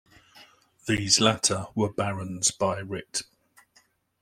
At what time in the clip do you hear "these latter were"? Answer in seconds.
0.87-1.93